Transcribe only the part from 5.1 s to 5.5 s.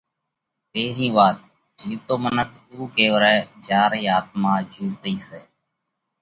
سئہ۔